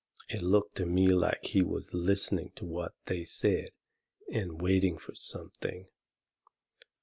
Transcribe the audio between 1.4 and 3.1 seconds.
he was listening to what